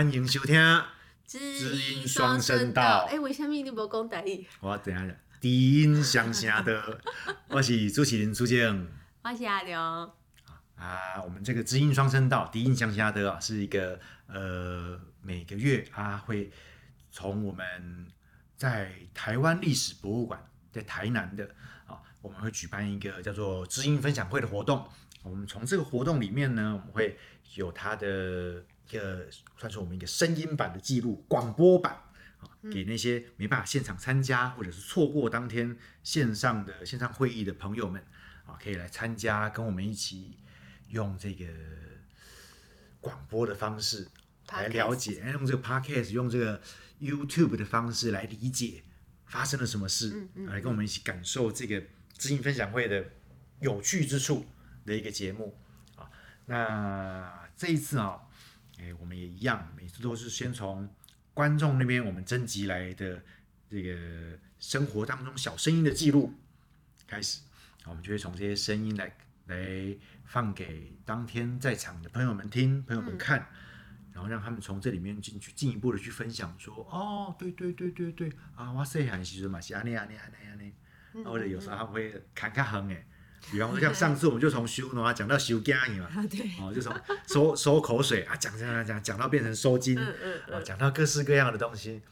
[0.00, 0.58] 欢迎收听。
[1.26, 3.06] 知音音双双声道。
[3.10, 4.46] 哎，为什么你无讲台语？
[4.60, 6.98] 我等一下讲，低音相声的，
[7.48, 8.90] 我是主持人朱静
[9.22, 10.10] 我是阿良。
[10.74, 11.20] 啊。
[11.22, 16.50] 我们这个知音双声道，低音相声的啊，是一个呃每个月啊会
[17.10, 18.06] 从我们
[18.56, 20.42] 在台湾历史博物馆
[20.72, 21.44] 在台南的
[21.86, 24.88] 啊，我们会举办一个叫做知音分享会的活动。
[25.22, 27.18] 我们从这个活动里面呢，我们会
[27.56, 31.92] 有它的一个算是我们一个声音版的记录，广播版
[32.40, 38.02] 啊，给那些没办法现场参加或者是错过当天线上的线上会议的朋友们
[38.46, 40.38] 啊，可以来参加，跟我们一起
[40.88, 41.46] 用这个
[43.00, 44.08] 广播的方式
[44.52, 46.60] 来了解，用这个 podcast，用这个
[47.00, 48.82] YouTube 的方式来理解
[49.26, 51.82] 发生了什么事，来跟我们一起感受这个
[52.18, 53.04] 知音分享会的
[53.60, 54.44] 有趣之处
[54.84, 55.56] 的一个节目
[55.96, 56.10] 啊。
[56.46, 58.22] 那这一次啊，
[58.80, 60.88] 哎，我们也一样，每次都是先从
[61.34, 63.22] 观众那边我们征集来的
[63.68, 66.32] 这个生活当中小声音的记录
[67.06, 67.42] 开始，
[67.84, 69.14] 我们就会从这些声音来
[69.46, 73.46] 来放给当天在场的朋友们听，朋友们看。
[74.12, 80.72] 然后让他们从这里面进去进一步的去分享说，哦，对对对对对，啊，我细汉时阵嘛是安尼安尼安尼安尼，
[81.24, 83.06] 啊或者有时候他们会侃侃哼诶，
[83.50, 86.08] 比方说像上次我们就从修挪啊讲到修家嘛，
[86.60, 86.94] 哦，就从
[87.26, 92.02] 收收口水啊讲讲讲讲讲到变成收金，啊讲到各式各样的东西。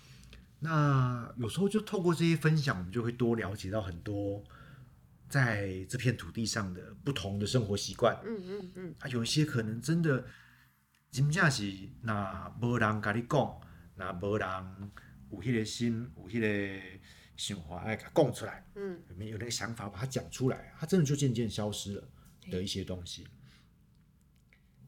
[0.60, 4.42] 那有时候就透过这些分享，我们就会多了解到很多
[5.28, 8.18] 在这片土地上的不同的生活习惯。
[8.24, 10.24] 嗯嗯嗯，啊，有一些可能真的
[11.12, 13.60] 真正是那无人跟你讲，
[13.94, 14.48] 那无人
[15.30, 16.82] 有迄个心，有迄个
[17.38, 22.04] 想法爱甲讲出来，嗯，没有那个想法把它讲出来，它真的就渐渐消失了
[22.50, 23.26] 的一些东西。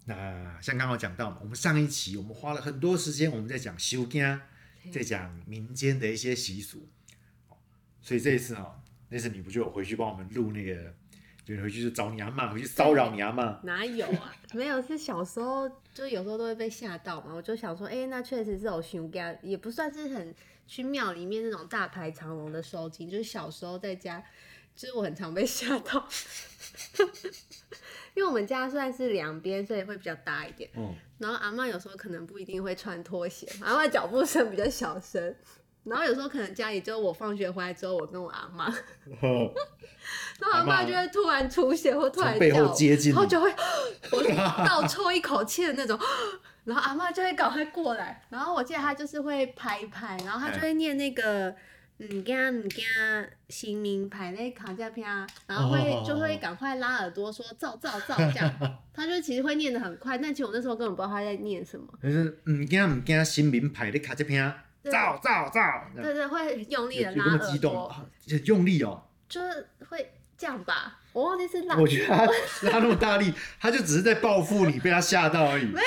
[0.04, 4.42] 那像刚刚讲到嘛，我们上一期我们花了很多时间，我们在讲修家，
[4.92, 6.88] 在讲民间的一些习俗，
[7.48, 7.56] 哦
[8.02, 10.92] 所以这一次哈、那次你不就有回去帮我们录那个，
[11.44, 14.34] 就回去就找你阿妈，回去骚扰你阿妈，哪有啊？
[14.54, 17.32] 没有，是小时候就有时候都会被吓到嘛。
[17.32, 20.34] 我就想说，哎、那确实是有熊家，也不算是很
[20.70, 24.22] 去庙里面那种大排长龙的收金，就是小时候在家，
[24.76, 26.06] 就是我很常被吓到。
[28.14, 30.70] 因为我们家算是两边，所以会比较大一点。
[30.76, 35.34] 嗯，然后阿妈有时候可能不一定会穿拖鞋，阿妈脚步声比较小声。
[35.82, 38.66] 然后有时候可能家里就我放学回来之后，我跟我阿妈，
[39.22, 39.52] 哦
[40.38, 43.52] 然后阿妈就会突然出现或突然从背后叫我接近然后就会
[44.12, 44.22] 我
[44.64, 45.98] 倒抽一口气的那种，
[46.64, 51.54] 然后阿妈就会赶快过来，然后我记得她就是会拍一拍，然后她就会念那个。
[52.02, 52.82] 嗯，惊唔惊？
[53.50, 61.86] 新名牌那卡架片啊，然后会哦就会赶快拉耳朵说造造造这样，他 就其实会念的很快，但其实我那时候根本不知道他在念什么。
[62.02, 64.50] 就是唔惊唔惊，新名牌的卡这片，
[64.82, 65.60] 对照照照，
[65.94, 68.06] 对对，会用力的拉激朵，啊
[68.46, 69.02] 用力哦。
[69.28, 70.96] 就是会这样吧。
[71.12, 72.24] 我忘记是拉，我觉得他
[72.70, 75.64] 拉那么大力，他就只是在报复你，被他吓到而已。
[75.64, 75.84] 没有，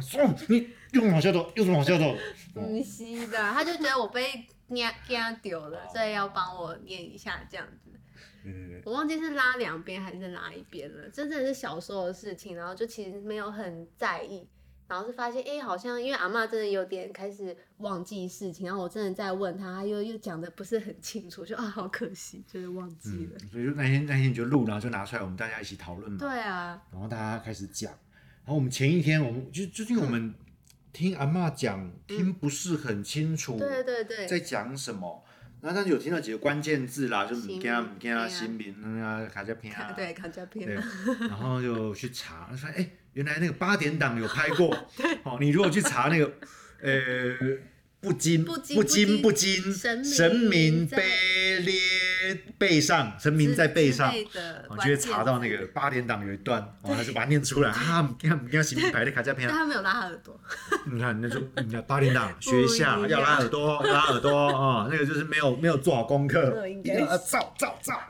[0.00, 2.14] 说你又往下走，又往下走。
[2.54, 7.90] 不是的，他就觉得我被压压丢了，所以要帮我念一下这样子。
[8.44, 14.46] 嗯，我忘记是拉两边还是拉一边了，这真的是小时候的事情，然后就其实没有很在意，
[14.86, 23.38] 然后是发现哎、诶好像因为阿嬷真的有点开始忘记事情，然后我真的在问他，他又又讲的不是很清楚，就啊好可惜，就是忘记了。
[23.50, 26.18] 所以就那天那天就录，然后就拿出来，我们大家一起讨论嘛。
[26.18, 27.92] 对啊，然后大家开始讲，
[28.46, 30.32] 然后我们前一天我们就最近我们
[30.92, 35.24] 听阿妈讲，听不是很清楚，对对对，在讲什么。
[35.60, 40.74] 然后但是有听到几个关键字啦，就唔新惊唔惊新民啊，卡加片啊，对卡照片对，
[41.26, 44.72] 然后就去查，说哎、原来那个八点档有拍过。
[45.24, 46.32] 哦，你如果去查那个，
[46.80, 46.92] 呃，
[47.98, 51.74] 不惊不惊不惊不不惊，神明神明背列
[52.58, 54.14] 背上，神明在背上。
[54.68, 57.70] 我就会查到那个八点档有一段，哦，他就把它念出来。
[57.70, 60.38] 啊，你看你看，新民牌的卡加片但，他没有拉耳朵，
[60.92, 66.94] 你看那就你看八点档学一下要拉耳朵，拉耳朵啊，那个就是没有没有做好功课，呃应该。
[66.94, 68.00] 一定要照照照。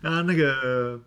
[0.00, 1.00] 然后 那个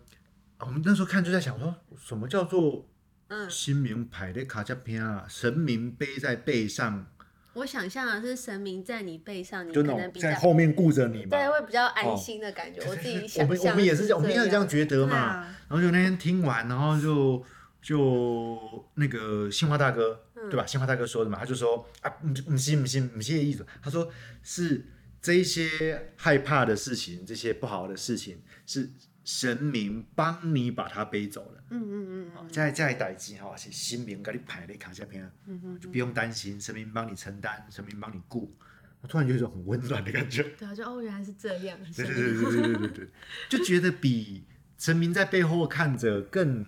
[0.58, 1.74] 我们那时候看就在想说，
[2.04, 2.88] 什么叫做
[3.30, 5.24] 嗯，新名牌的卡加片啊？
[5.28, 7.06] 神明背在背上，
[7.54, 11.30] 我想象的是神明在你背上，你就那可能比较种在后面顾着你嘛。
[11.30, 12.80] 对，会比较安心的感觉。
[12.88, 15.16] 我自己我想们我象们也是这样，我们这也是这样觉得嘛。
[15.16, 17.44] 啊然后就那天听完，然后就
[17.80, 20.66] 就那个杏花大哥，嗯对吧？
[20.66, 24.10] 杏花大哥说的嘛，他就说啊，不不是不是不是的意思，他说
[24.42, 24.84] 是
[25.22, 28.90] 这一些害怕的事情，这些不好的事情是
[29.30, 31.62] 神明帮你把它背走了。
[31.70, 32.30] 嗯嗯嗯。
[32.34, 38.52] 好，在在代际哈是神明给你排的扛下片，嗯嗯，就不用担心，神明帮你承担，神明帮你顾。
[39.00, 40.42] 我突然有一种很温暖的感觉。
[40.58, 41.78] 对啊，就哦，原来是这样。
[41.94, 43.08] 对对对对对对对，
[43.48, 44.44] 就觉得比
[44.76, 46.66] 神明在背后看着更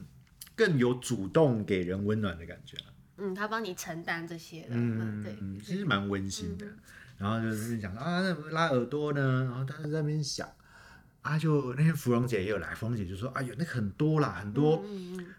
[0.54, 2.76] 更有主动给人温暖的感觉。
[3.16, 6.64] 嗯，他帮你承担这些的，嗯，对，其实蛮温馨的。
[7.18, 10.48] 然后就是讲啊，那拉耳朵呢，然后他在那边想。
[11.22, 14.84] 啊，就那天芙蓉姐也有来，芙蓉姐就说，哎呦，那个很多啦，很多、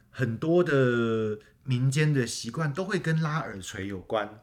[0.09, 4.41] 很多的民间的习惯都会跟拉耳垂有关。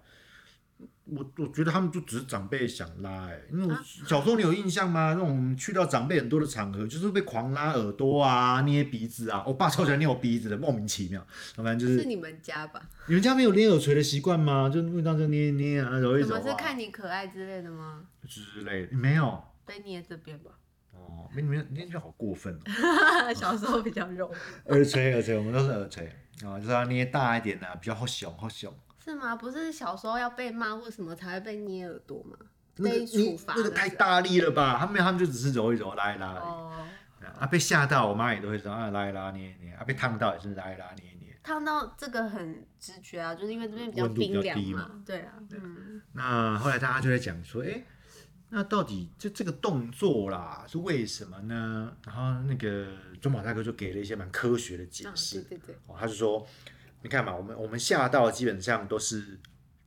[1.06, 5.12] 我我觉得他们就只是长辈想拉哎、因为我小时候你有印象吗？
[5.14, 9.42] 那种去到长辈很多的场合，就是被狂拉耳朵啊、捏鼻子啊。
[9.44, 11.26] 我爸超喜欢捏我鼻子的，莫名其妙。
[11.56, 12.88] 反正就是是你们家吧？
[13.06, 14.70] 你们家没有捏耳垂的习惯吗？
[14.72, 18.04] 就那当时捏一捏啊，揉一揉啊怎么是看你可爱之类的吗？
[18.28, 20.52] 之类的，没有被捏这边吧？
[21.08, 22.60] 哦，没你们你们好过分哦。
[23.34, 24.32] 小时候比较肉，
[24.66, 26.06] 耳垂耳垂，我们都是耳垂
[26.44, 28.72] 啊，就是要捏大一点的、比较好小好小。
[29.02, 29.34] 是吗？
[29.36, 32.36] 不是小时候要被骂或什么才会被捏耳朵吗？
[32.76, 34.76] 被那个你处罚那个太大力了吧？
[34.78, 36.28] 他们他们就只是揉一揉、拉一拉。
[36.34, 36.86] 哦，
[37.38, 39.72] 啊，被吓到，我妈也都会说啊，拉一拉、捏一捏。
[39.74, 41.36] 啊，被烫到也是拉一拉、捏一捏。
[41.42, 45.02] 烫到这个很直觉啊，就是因为这边比较温度比较冰凉低嘛嘛。
[45.04, 47.82] 对啊，嗯，那后来大家就在讲说，哎、
[48.52, 51.96] 那到底就这个动作啦是为什么呢？
[52.04, 52.88] 然后那个
[53.20, 55.56] 中宝大哥就给了一些蛮科学的解啊，释对。
[55.56, 56.44] 对对，哦，他就说，
[57.02, 59.38] 你看嘛，我们我们下到基本上都是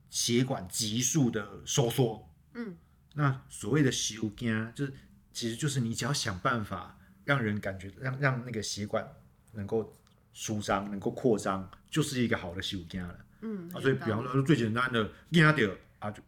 [0.10, 2.78] 血管急速的收缩，嗯，
[3.16, 4.94] 那所谓的修筋，就是
[5.34, 9.06] 其实就是你只要想办法让人感觉让让那个血管
[9.52, 9.94] 能够
[10.32, 13.20] 舒张，能够扩张，就是一个好的修筋了。
[13.42, 15.70] 嗯，啊，所以比方说最简单的筋掉
[16.00, 16.24] 啊，就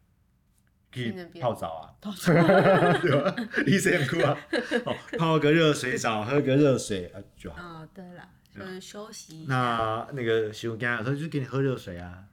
[0.95, 1.94] 去泡澡啊，
[3.01, 3.36] 对吧？
[3.65, 4.38] 你谁想哭啊？
[4.86, 7.62] 哦，泡个热水澡，喝个热水啊就好。
[7.62, 12.24] 哦，对了，就是休息一下，那那个修肝，有时候就给你喝热水啊，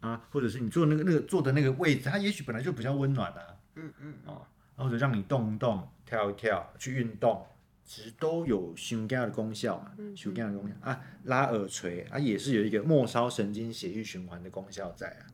[0.00, 3.40] 啊，或者是你坐那个那个坐的那个位置，它也许本来就比较温暖啊，
[3.76, 4.42] 嗯嗯，哦，
[4.76, 7.46] 或者让你动一动、跳一跳、去运动，
[7.84, 10.74] 其实都有修肝的功效嘛，修肝的功效。
[10.80, 15.31] 啊，拉耳垂啊也是有一个末梢神经血液循环的功效在啊，哦，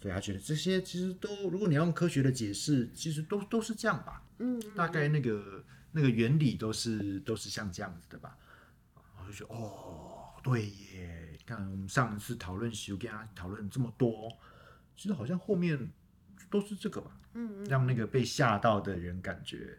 [0.00, 8.36] 所以他觉得这些其实都，如果你要用科学的解释，其实都都是这样吧，嗯，大概那个那个原理都是都是像这样子的吧。
[8.94, 14.28] 我就觉得哦，对耶，看我们上一次讨论修跟他讨论这么多，
[14.96, 15.90] 其实好像后面
[16.50, 19.78] 都是这个吧，嗯让那个被吓到的人感觉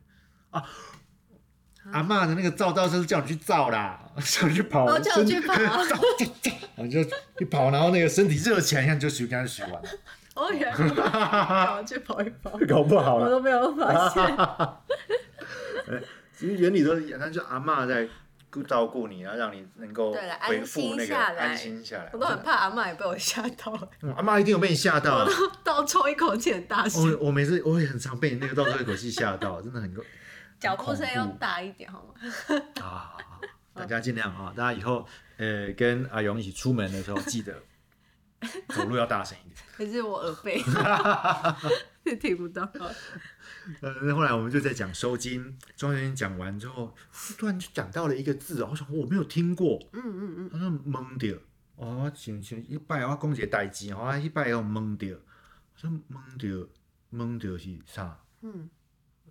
[0.49, 0.63] 啊。
[1.91, 5.95] 阿妈的那个照照是叫你去照啦， 叫你去跑，哦叫我去跑照照
[6.41, 6.99] 照，然后就
[7.39, 9.89] 一跑，然后那个身体热起来，像就修跟他修完了，
[10.35, 13.25] 哦，原来我去跑一跑，搞不好了。
[13.25, 14.37] 我都没有发现。
[16.37, 18.07] 其实原理都是一样，但是阿嬷在
[18.51, 22.09] 顾照顾你，然后让你能够恢复那个安心下来。
[22.13, 25.27] 我都很怕阿妈也被我吓到，嗯阿妈一定有被你吓到。
[25.63, 29.93] 倒抽一口气很大声，我我每次我也很常被你那个倒抽一口气吓到，真的很
[30.59, 32.13] 脚步声要大一点好吗？
[32.81, 32.83] 啊！
[32.83, 33.41] 好好好
[33.73, 35.07] 大家尽量啊，大家以后
[35.37, 37.55] 呃跟阿勇一起出门的时候，记得
[38.69, 39.55] 走路要大声一点。
[39.75, 40.61] 可是我耳背
[42.03, 42.69] 是 听不到。
[43.81, 46.93] 呃，那后来我们就在讲收金，庄元讲完之后，
[47.37, 51.35] 突然就讲到了一个字，我想我没有听过，嗯嗯嗯，他说懵掉，
[51.75, 56.67] 哦，我想想一摆我讲一个代志，吼，我一摆要懵掉，我说懵掉，
[57.13, 58.17] 懵掉是啥？
[58.41, 58.69] 嗯，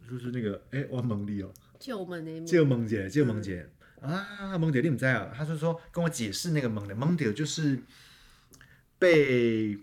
[0.08, 3.68] 就是那个，哎、我蒙你哦、救门那一这，个蒙姐，这个蒙姐、
[4.00, 5.32] 啊，蒙姐你不在啊？
[5.36, 7.78] 他就说跟我解释那个蒙的蒙姐就是
[8.98, 9.78] 被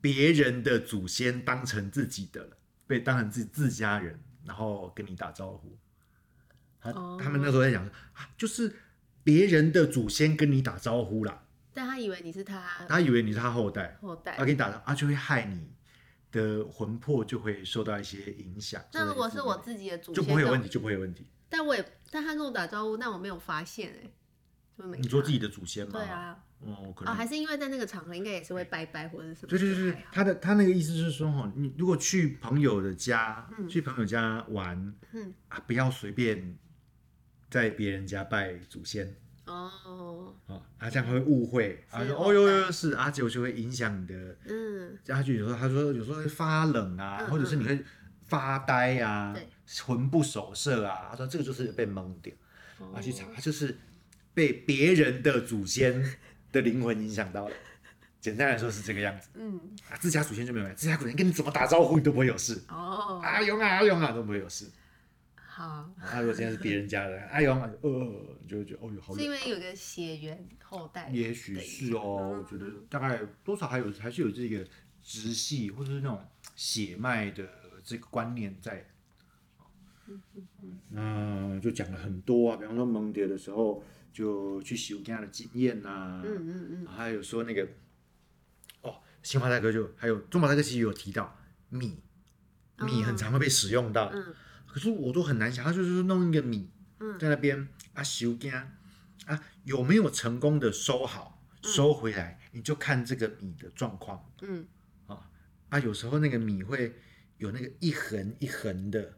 [0.00, 5.78] 别人的祖先当成自己的了，被当成自自家人，然后跟你打招呼。
[6.80, 7.18] 他、哦。
[7.22, 8.74] 他们那时候在讲啊，就是
[9.22, 14.36] 别人的祖先跟你打招呼啦，但他以为你是他他以为你是他后代，后代。
[14.36, 14.44] 他。
[14.44, 15.70] 跟你打招呼，啊就会害你
[16.32, 18.82] 的魂魄就会受到一些影响。
[18.92, 21.26] 那如果是我自己的祖先，就不会有问题，就不会有问题。
[21.48, 24.10] 但我也，但他跟我打招呼，但我没有发现哎、
[24.76, 25.92] 就没你说自己的祖先吗？
[25.92, 27.14] 对啊，哦，可哦，能。
[27.14, 36.58] 还是因为在那个场合应该也是会拜拜或者什么，对对对他的他那个意思就是说哈，你如果去朋友的家，去朋友家玩，嗯啊，不要随便
[37.48, 45.38] 在别人家拜祖先哦，啊，啊，这样会误会啊，说哦哟哟是啊，结果就会影响你的嗯，家具。
[45.38, 47.84] 有时候他说有时候会发冷啊，嗯或者是你会
[48.24, 49.48] 发呆啊对，
[49.84, 51.08] 魂不守舍啊。
[51.10, 52.32] 他说这个就是被蒙掉。
[52.78, 53.78] 哦啊，去查，他就是
[54.34, 56.16] 被别人的祖先
[56.52, 57.54] 的灵魂影响到了。
[58.20, 64.66] 简单来说是这个样子嗯，啊，自家祖先就没有，自家祖先跟你怎么打招呼你都不会有事，哦，阿勇啊阿勇啊都不会有事。
[65.56, 74.62] 好，他如果今天是别人家的，哎呦，呃，就会觉得哦哟，好是因为有个血缘后代，也许是哦，我觉得大概多少还有还是有这个
[75.02, 76.22] 直系或者是那种
[76.56, 77.48] 血脉的
[77.82, 78.86] 这个观念在。
[80.90, 83.82] 嗯，就讲了很多啊，比方说蒙蝶的时候
[84.12, 87.66] 就去修跟他的经验呐、嗯嗯嗯，还有说那个
[88.82, 91.34] 哦，新华大哥就还有中华大哥其实有提到
[91.70, 91.98] 米，
[92.76, 94.34] 米很常会被使用到，嗯
[94.76, 96.68] 可是我都很难想，他就是弄一个米
[97.00, 97.18] 嗯。
[97.18, 98.76] 在那边啊修干
[99.24, 104.30] 啊有没有成功的收好收回来，你就看这个米的状况。
[104.42, 104.66] 嗯。
[105.06, 105.30] 啊
[105.70, 106.94] 啊，有时候那个米会
[107.38, 109.16] 有那个一横一横的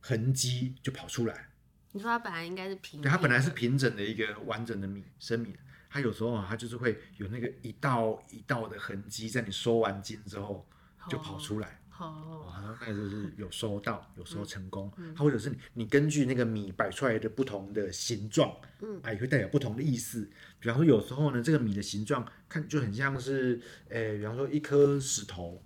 [0.00, 1.50] 痕迹就跑出来。
[1.92, 5.54] 你说它本来应该是平，对，它本来是，平整的一个完整的米生米，
[5.90, 10.66] 它有时候啊，它就是会有那个一道一道的痕迹，在你收完筋之后
[11.10, 11.68] 就跑出来。
[11.68, 14.92] 好，哦，那就是有收到，有收成功。
[15.14, 20.28] 它或者是你你根据那个米摆出来的不同的形状，嗯啊，也会代表不同的意思。
[20.60, 25.62] 比方说，有时候呢，这个米的形状看就很像是，哎，比方说一颗石头，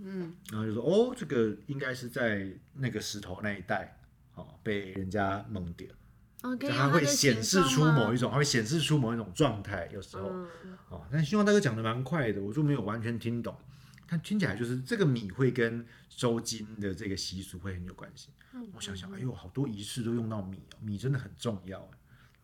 [0.00, 3.98] 嗯然后就说哦，这个应该是在那个石头那一带，
[4.34, 5.88] 哦，被人家蒙掉。
[6.42, 10.46] ，OK，它会显示出某一种，它会显示出某一种状态，有时候、嗯
[10.88, 11.04] 哦。
[11.10, 13.56] 但希望大哥讲的蛮快的，我就没有完全听懂。
[14.08, 18.30] 但听起来就是这个米会跟收金的这个习俗会很有关系。
[18.54, 21.98] 嗯我想想，哎呦，好多仪式都用到米哦，米真的很重要哎。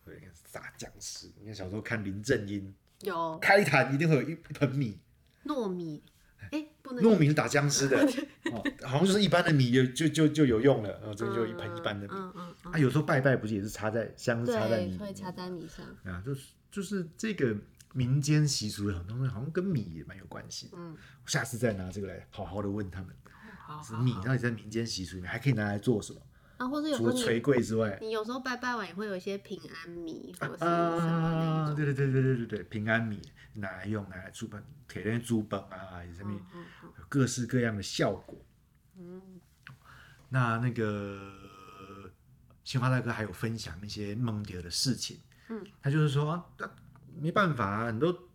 [0.05, 4.99] 对，撒僵尸，你看小时候看林正英有开坛一定会有一盆米，
[5.47, 6.03] 糯米，
[6.51, 7.99] 哎，不能糯米是打僵尸的
[8.53, 12.13] 哦，好像就是一般的米就就就就有用了，然后这就一盆一般的米。
[12.15, 17.57] 嗯嗯嗯，啊，有时候拜拜不是也是插在香是插在米对，会插在米上，啊，就是就是这个
[17.95, 20.77] 民间习俗的很多东西，好像跟米也蛮有关系的。
[20.77, 23.17] 嗯，我下次再拿这个来好好的问他们，
[23.57, 26.21] 好是米到底在民间习俗里面还可以拿来做什么？
[26.59, 33.23] 啊，或者有时候除了捶你柜之外，你有时候拜拜完也会有一些平安米或者是什么那啊，种，对对对对对对对，平安米
[33.55, 38.39] 拿来用，拿来煮本铁链煮本啊，什么嗯嗯有各式各样的效果。
[38.99, 39.41] 嗯。
[40.31, 41.31] 那那个
[42.65, 46.45] 新华大哥还有分享一些蒙迪尔的事情，嗯，他就是说，啊
[47.21, 48.29] 没办法啊，很多，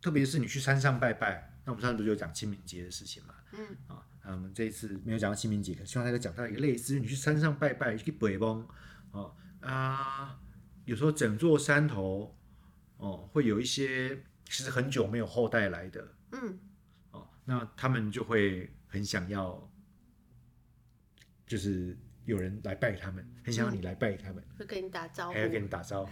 [0.00, 3.76] 特别是你去山上拜拜，那我们上次不是有讲清明节的事情嘛，嗯。
[3.86, 8.66] 啊，那我们这一次没有讲到清明节，可希望大家讲到一个类似，你去山上拜拜，去北崩，
[9.10, 10.38] 哦啊，
[10.84, 12.36] 有时候整座山头，
[12.96, 16.58] 哦，会有一些其实很久没有后代来的，嗯。
[17.10, 19.70] 哦，那他们就会很想要，
[21.46, 25.34] 就是有人来拜他们，很想要你来拜他们，会跟你打招呼。
[25.34, 26.10] 还，要跟你打招呼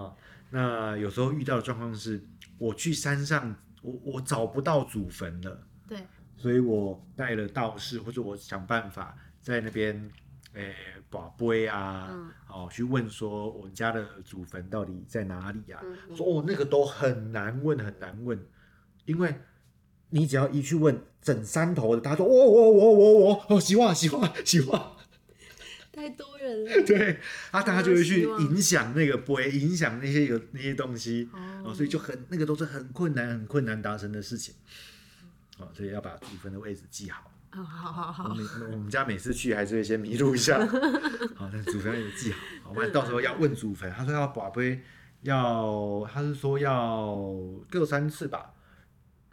[0.00, 0.14] 啊、
[0.50, 2.22] 那有时候遇到的状况是，
[2.58, 5.98] 我去山上，我我找不到祖坟了，对，
[6.36, 10.10] 所以我带了道士，或者我想办法在那边，
[10.54, 10.74] 诶、
[11.10, 12.30] 把杯啊，嗯。
[12.48, 15.80] 哦，去问说我们家的祖坟到底在哪里啊？
[15.84, 18.38] 嗯说哦，那个都很难问，很难问，
[19.04, 19.34] 因为
[20.10, 24.80] 你只要一去问整山头的，他说我我我我我哦，喜欢喜欢喜欢，
[25.98, 27.18] 太多人了， 对，
[27.50, 31.64] 啊，大家就会去影响那个杯，影响那些有那些东西，哦。
[31.64, 34.54] 哦，所以就很那个都是很困难很困难达成的事情，
[35.58, 37.30] 哦，所以要把祖坟的位置记好。
[37.50, 40.58] 哦，好好我好，每我们家每次去还是会先迷路一下，
[41.34, 42.30] 好， 但祖坟也记
[42.62, 44.80] 好，好，不然到时候要问祖坟，他说要把杯，
[45.22, 47.18] 要他是说要
[47.68, 48.52] 各三次吧，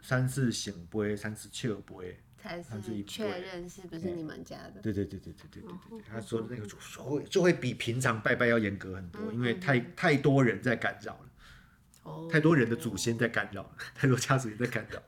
[0.00, 11.28] 三次醒杯，三次切杯，才他自己不是确认是不是你们家的，对对对对对对对对，他说的那个就会就会比平常拜拜要严格很多，因为太太多人在干扰了，
[12.04, 15.02] 哦，太多人的祖先在干扰了，太多家族也在干扰。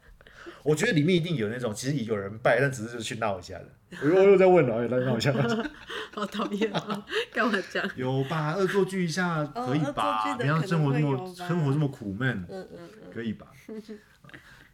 [0.64, 3.68] 我觉得里面一定有那种，其实有人拜，但只是去闹一下的。
[4.02, 5.32] 我又我又在问了，哎来闹一下。
[6.12, 7.90] 好讨厌啊，干嘛这样？
[7.96, 8.54] 有吧？
[8.56, 10.22] 恶作剧一下可以吧？
[10.24, 13.46] 作剧的不要生活这么生活这么苦闷，嗯嗯嗯，可以吧？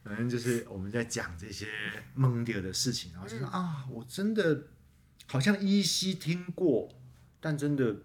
[0.05, 1.67] 反正就是我们在讲这些
[2.15, 4.69] 蒙迪尔的事情，然后就说、啊，我真的
[5.27, 6.89] 好像依稀听过，
[7.41, 7.97] 但真的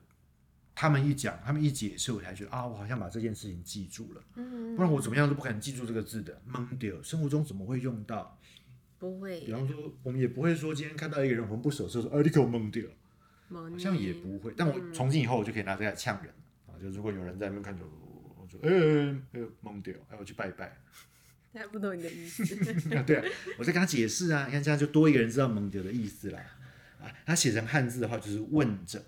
[0.74, 6.42] 他们一讲，他们一解释，我才觉得啊，我好像把这件事情记住了，嗯不然我怎么样都不可能记住这个字的。
[6.46, 8.40] 蒙迪尔生活中怎么会用到？
[8.98, 12.90] 不会比，方说，我们也不会说今天看到一个人魂不守舍，说哎，你给我蒙迪尔。
[13.52, 16.32] 好好像也不会，但我嗯从今以后我就可以拿这个来呛人
[16.68, 16.78] 啊！
[16.80, 18.70] 就如果有人在那边看着我，我就哎
[19.32, 20.78] 哎懵掉，哎我去拜拜。
[21.54, 22.44] 他不懂你的意思。
[22.96, 23.26] 啊，对啊，
[23.58, 26.40] 我在跟他解释啊，你看这样就多一个人知道蒙德的意思啦。
[27.02, 29.04] 啊，他写成汉字的话就是问着，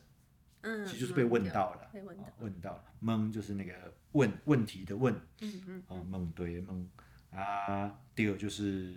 [0.62, 2.24] 嗯，其实就是被问到了，被问到。
[2.24, 3.74] 啊问到了，蒙就是那个
[4.14, 6.90] 问问题的问，嗯嗯哦，蒙对蒙。
[7.32, 8.94] 啊，第二就是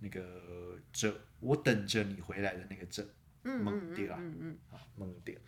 [0.00, 3.02] 那个这，我等着你回来的那个这，
[3.44, 4.58] 嗯猛嗯掉啊，嗯嗯。
[4.70, 5.38] 啊蒙对。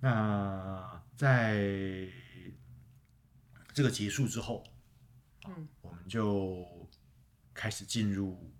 [0.00, 2.06] 那在
[3.72, 4.62] 这个结束之后，
[5.46, 6.66] 嗯我们就
[7.52, 8.52] 开始进入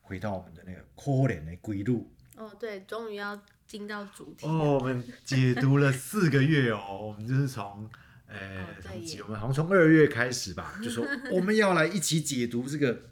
[0.00, 2.10] 回到我们的那个可怜的归路。
[2.36, 4.46] 哦，对，终于要进到主题。
[4.46, 7.90] 哦，我们解读了四个月哦， 我们就是从
[8.26, 8.66] 呃
[9.24, 13.10] 我们好像从二月开始吧， 就说我们要来一起解读这个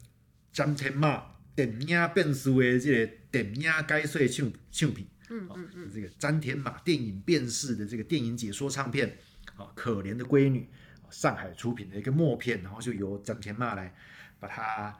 [0.52, 9.18] 詹天马电影变数的这个电影解说唱唱片，嗯哦嗯嗯，这个詹天马电影辨识的这个电影解说唱片，
[9.56, 10.68] 啊，可怜的闺女，哦
[11.10, 13.94] 上海出品的一个默片，然后就由张天骂来
[14.38, 14.96] 把它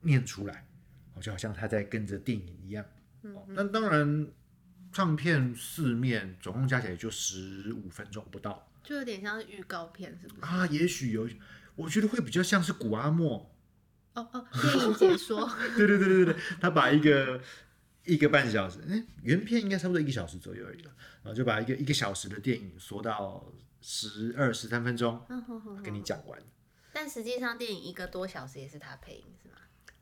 [0.00, 0.66] 念出来，
[1.14, 2.84] 哦，就好像他在跟着电影一样。
[3.22, 4.26] 嗯哦那当然，
[4.92, 10.40] 唱片四面总共加起来也就十五分钟不到就有点像是预告片，是不是？
[10.42, 11.28] 啊，也许有，
[11.76, 13.54] 我觉得会比较像是古阿莫，
[14.14, 15.48] 哦哦，电影解说。
[15.78, 17.40] 对对对对对，他把一个
[18.04, 20.90] 一个半小时，哎，原片应该差不多一个小时左右而已了，
[21.22, 23.46] 然后就把一个一个小时的电影缩到
[23.82, 25.20] 十二十三分钟，
[25.82, 26.40] 跟你讲完。
[26.92, 29.56] 但实际上电影一个多小时也是他配音，是吗？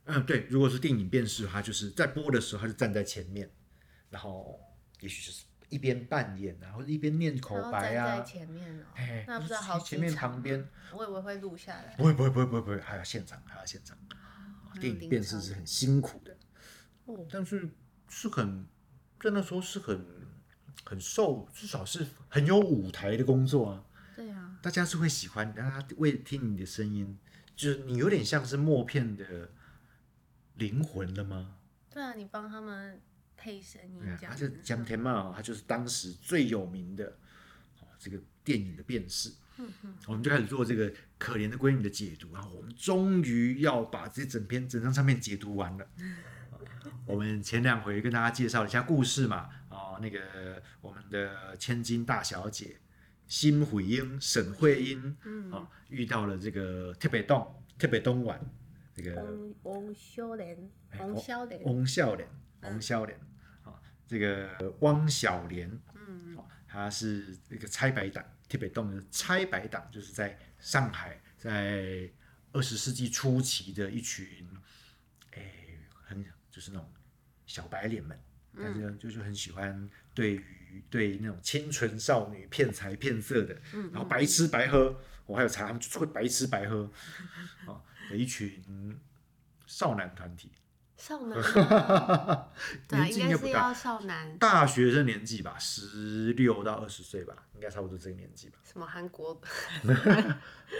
[0.04, 3.50] 嗯，对，如果是电影辨识，他就是在播的时候，他就站在前面，
[4.10, 4.60] 然后
[5.00, 11.94] 也许就是一边扮演然后一边念口白站在啊，前面哦、哎，那不知道好前面旁边，我以为会录下来。
[11.96, 13.96] 不会不会不会不会不会，还要现场还要现场，
[14.80, 16.36] 电影临场辨识是很辛苦的，
[17.04, 17.70] 哦，但是
[18.08, 18.66] 是很
[19.20, 20.04] 在那时候是很
[20.84, 23.84] 很受，至少是很有舞台的工作啊，
[24.16, 27.18] 对啊，大家是会喜欢，大家为听你的声音，
[27.54, 29.50] 就是你有点像是默片的
[30.54, 31.56] 灵魂了吗？
[31.90, 33.00] 对啊，你帮他们
[33.36, 34.26] 配声音这样子。
[34.26, 37.06] 他就江天茂哦，他就是当时最有名的
[37.80, 39.32] 哦这个电影的辨识。
[40.06, 45.86] 我们就开始做这个可怜的闺女的解读，然后我们终于要把这整篇整张唱片解读完了。
[47.04, 49.50] 我们前两回跟大家介绍了一下故事嘛，哦，
[50.00, 52.78] 那个我们的千金大小姐
[53.28, 55.50] 辛慧英、沈慧英，嗯。
[55.52, 58.40] 哦，遇到了这个特别东特别东莞
[58.94, 62.28] 这个翁翁修莲，哎翁孝莲，翁孝莲，
[62.62, 63.18] 翁孝莲，
[63.62, 72.10] 啊，这个汪小莲，嗯，哦，他是一个拆白党，特别动的拆白党，就是在上海，在
[72.52, 74.46] 二十世纪初期的一群，
[75.32, 75.52] 哎，
[76.04, 76.92] 很就是那种
[77.46, 78.18] 小白脸们，
[78.62, 83.56] 但是就是很喜欢对于对那种清纯少女骗财骗色的，
[83.92, 86.90] 然后白吃白喝，我还有查他们就是会白吃白喝，
[87.66, 88.98] 啊的一群
[89.66, 90.52] 少男团体。
[91.00, 92.48] 少男吗，
[92.86, 98.58] 对啊，应应该是要少男，大学生年纪吧，十六到二十岁吧，应该差不多这个年纪吧。
[98.62, 99.40] 什么韩国，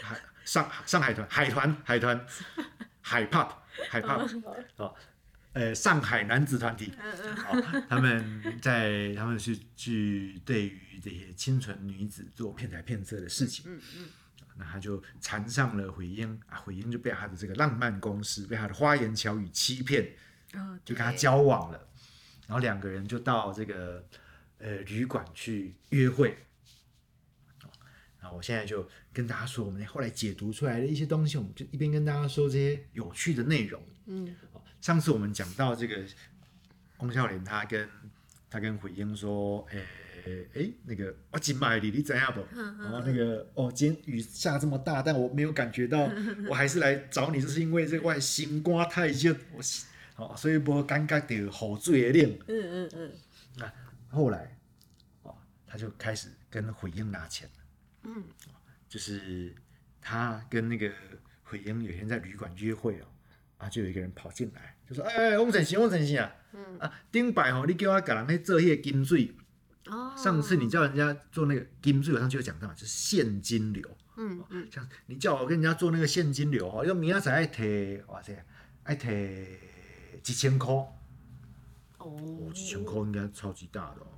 [0.03, 2.27] 海上上海团、海团、海团、
[3.01, 3.51] 海 pop、
[3.89, 4.43] 海 pop
[4.77, 4.95] 哦，
[5.53, 14.09] 呃，上海男子团体，嗯嗯，哦，他们在他们是去对于这些清纯女子做骗财骗色的事情，嗯嗯，
[14.57, 20.13] 那他就缠上了回英啊，回英就被他的这个浪漫攻势，被他的花言巧语欺骗，
[20.55, 21.89] 哦就跟他交往了，
[22.47, 24.07] 然后两个人就到这个
[24.59, 26.31] 呃旅馆去约会。
[27.65, 27.69] 哦
[28.21, 33.83] 然后我现在就跟大家说，我们后来解读出来的一些东西，我们就一边跟大家说这些有趣的内容。
[34.07, 34.37] 嗯。
[34.50, 34.50] 哦
[34.81, 36.03] 上次我们讲到这个
[36.99, 37.89] 翁孝廉，他跟
[38.49, 39.67] 他跟慧英说，
[40.25, 42.41] 诶、诶、那个我今买你，你怎样不？
[42.55, 46.11] 嗯然后那个哦，今天雨下这么大，但我没有感觉到，
[46.49, 49.63] 我还是来找你，就是因为这个外心瓜太热，我
[50.17, 52.39] 哦，所以无感觉到雨水的冷。
[52.49, 53.13] 嗯嗯嗯，
[53.57, 53.73] 那
[54.09, 54.57] 后来，
[55.23, 55.35] 哦，
[55.67, 57.65] 他就开始跟慧英拿钱了。
[58.05, 58.25] 嗯，
[58.89, 59.55] 就是
[60.01, 60.91] 他跟那个
[61.43, 63.07] 慧英有一天在旅馆约会哦，
[63.61, 66.79] 啊，就有一个人跑进来，就说：“哎、哎，翁晨曦，翁晨曦啊，嗯。
[66.79, 69.35] 啊，顶摆吼，你叫我给人去做迄个金水，
[69.87, 73.87] 哦，上次你叫人家做那个金水，我上次有讲到，就是现金流。
[74.17, 78.45] 嗯嗯，像你叫我跟人家做那个现金流哦，要明仔载爱提，哇塞，
[78.85, 79.47] 爱提
[80.27, 80.89] 一千块，哦。
[81.99, 84.09] 哦，几千块应该超级大的哦，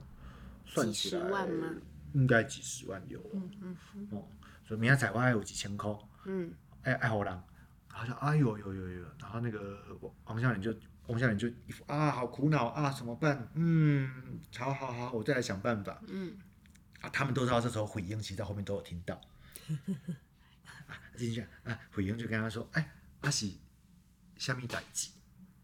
[0.64, 1.46] 算起来？
[2.14, 3.30] 应该几十万有哦。
[3.32, 4.08] 嗯嗯嗯。
[4.12, 4.28] 哦，
[4.66, 5.92] 所以明仔载我还有几千块，
[6.26, 6.52] 嗯，
[6.82, 7.42] 爱爱好人，
[7.92, 9.84] 然后就哎呦呦呦呦，然后那个
[10.24, 10.74] 王孝廉就
[11.06, 13.48] 王孝廉就一副啊好苦恼啊怎么办？
[13.54, 16.00] 嗯，好好好，我再来想办法。
[16.08, 16.36] 嗯，
[17.02, 19.20] 啊，他们都知道这时候慧英其实在后面都有听到。
[20.88, 23.60] 啊，进去啊，慧英就跟他说：“哎，阿喜，
[24.36, 25.10] 下面代志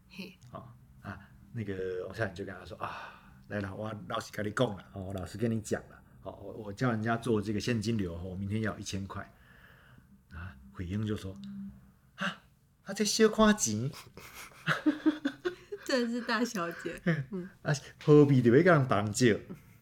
[0.09, 1.19] 嘿，啊啊，
[1.51, 9.29] 那个王孝廉就跟他说啊，来了，我老师跟你讲了，哦，我老师跟你讲了，哦，我我叫人家做这个现金流，我明天要一千块。
[10.31, 11.58] 啊，慧英就说啊，
[12.89, 13.87] 啊这小看钱，
[15.85, 16.99] 真的是大小姐。
[17.61, 17.71] 啊，
[18.03, 19.39] 何必就要跟人帮借？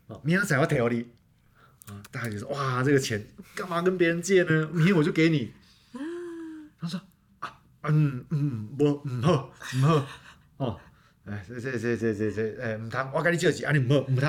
[0.07, 1.07] 哦，明仔载我条你。
[1.87, 4.69] 啊，大家就说哇，这个钱干嘛跟别人借呢？
[4.73, 5.53] 明天我就给你。
[6.77, 6.99] 他说
[7.39, 10.07] 啊，嗯嗯，不，唔好，唔好，
[10.57, 10.79] 哦，
[11.23, 14.27] 哎，这这这这这这，哎，唔通，我跟你借钱，啊，你唔好，唔通。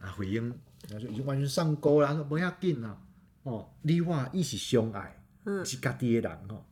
[0.00, 0.54] 啊，回应，
[0.88, 2.96] 他说已经完全上钩了，他说不要紧啦，
[3.42, 6.64] 哦，你我伊是相爱，嗯是家己的人哦。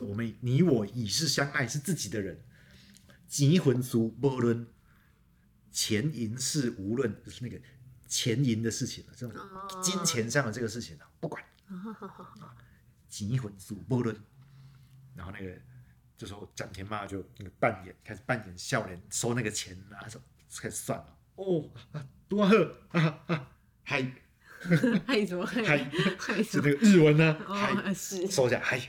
[0.00, 2.42] 我们你我已是相爱，是自己的人。
[3.28, 4.66] 钱魂俗无论，
[5.70, 7.60] 钱银是无论，就是那个
[8.06, 11.42] 钱银的事情了，这种哦金钱上的这个事情啊，不管。
[11.68, 12.56] 啊，
[13.10, 14.16] 钱魂俗无论。
[15.14, 15.54] 然后那个
[16.16, 20.20] 这时候蒋天妈就那个扮演开始扮演笑脸收那个钱啊，说
[20.60, 21.18] 开始算了。
[21.34, 22.54] 哦，啊多好
[22.90, 23.50] 啊啊，
[23.84, 24.10] 嗨
[25.06, 25.62] 害什么嗨？
[25.62, 26.62] 嗨，害什么？
[26.62, 27.72] 是那个日文呢，嗨。
[27.72, 28.26] 哦，是。
[28.26, 28.80] 收下，嗨，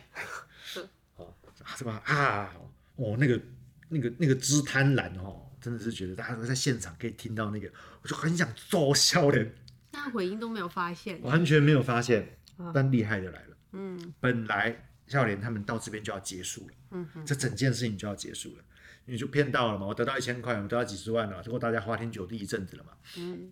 [1.77, 2.01] 是吧？
[2.05, 2.53] 啊，
[2.95, 3.41] 哦，那个、
[3.89, 9.53] 那个、那个之贪婪哦，真的是觉得大家都在现场可以听到那个，我就很想揍笑脸，
[9.91, 11.21] 那回音都没有发现。
[11.21, 12.71] 完全没有发现啊。
[12.73, 18.63] 但厉害的来了，嗯本来笑脸他们到这边就要结束了，嗯嗯这整件事情就要结束了，
[19.05, 23.51] 你就骗到了嘛，我得到一千块，我得到几十万了，结果大家花天酒地一阵子了嘛，嗯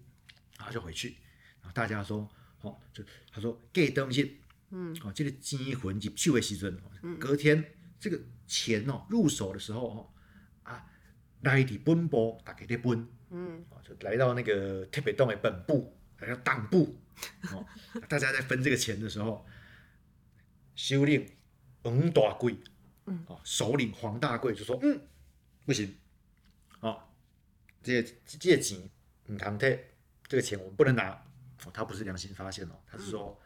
[0.58, 1.18] 然后就回去，
[1.62, 2.28] 然后大家说，
[2.62, 4.42] 哦，就他说给东西。
[4.70, 7.64] 嗯哦，这个金魂入手的时阵，哦隔天
[8.00, 10.14] 这个钱哦入手的时候哦
[10.64, 10.86] 啊，
[11.42, 13.66] 来的本部大家在分，嗯。
[13.70, 17.00] 哦就来到那个特别洞的本部，来到党部，
[17.54, 17.66] 哦，
[18.10, 19.46] 大家在分这个钱的时候，
[20.76, 21.26] 首领
[21.84, 22.58] 黄大贵，
[23.06, 25.02] 嗯，哦，首领黄大贵就说，嗯，
[25.66, 25.96] 不行，
[26.82, 27.02] 哦，
[27.82, 28.90] 这个这个钱
[29.28, 29.96] 唔通退，
[30.28, 31.10] 这个钱我们不能拿，
[31.66, 33.40] 哦，他不是良心发现哦，他是说。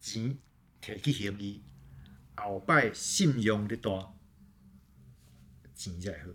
[0.00, 0.38] 钱
[0.80, 1.60] 摕去行医，
[2.42, 4.14] 后摆信用的大，
[5.74, 6.30] 钱才好。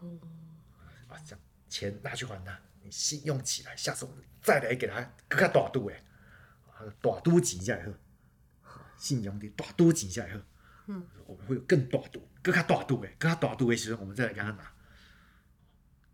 [0.00, 0.18] 哦
[1.08, 6.02] 啊，这样钱拿去还他，你信用起来，下次我们再来给他更加大度诶，
[6.66, 7.84] 啊大赌钱才
[8.62, 10.40] 好，信用的大赌钱才好。
[10.86, 14.72] 嗯，我们会有更大赌，更加大赌诶，更加大赌诶时候，我们再来跟他拿。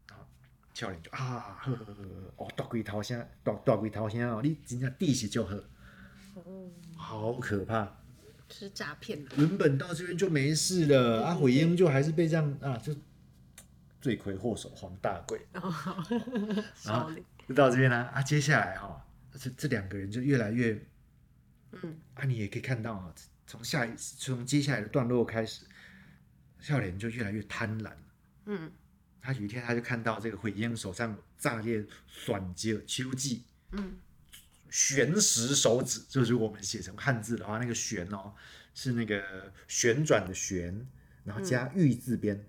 [0.09, 0.27] 然后
[0.75, 5.55] 少年就啊，好好好好，哦，大鬼头声，大大鬼头声哦，你真正底是就好。
[6.35, 7.97] 哦，好可怕！
[8.51, 9.37] 是诈骗的。
[9.37, 12.95] 原本到这边就没事了，阿悔英就还是被这样啊，就
[14.01, 15.73] 罪魁祸首黄大贵，哦，
[16.85, 17.11] 然后。
[17.49, 18.21] 就到这边啦、啊。
[18.21, 20.79] 接下来哈、这这两个人就越来越
[21.73, 23.15] 嗯啊，你也可以看到啊，
[23.47, 25.65] 从下一从接下来的段落开始，
[26.61, 27.93] 笑脸就越来越贪婪。
[28.45, 28.71] 嗯
[29.21, 33.97] 他有一天他就看到这个回英手上炸裂选节秋季嗯
[34.71, 38.35] 旋石手指， 就是我们写成汉字的话，那个旋哦
[38.75, 40.87] 是那个旋转的旋，
[41.25, 42.49] 然后加玉字边，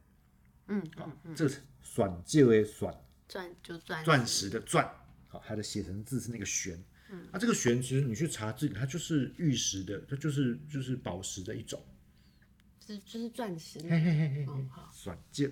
[0.67, 2.93] 嗯好、嗯，这是选就的选，
[3.27, 4.85] 钻就钻钻石的钻，
[5.27, 6.83] 好、它的写成字是那个旋。
[7.11, 11.83] 嗯，啊，这个旋其实你去查字典，它就是玉石的，它就是就是宝石的一种。
[12.85, 13.79] 是就是钻石。
[13.81, 15.51] 嘿嘿嘿嘿嘿哦好，选戒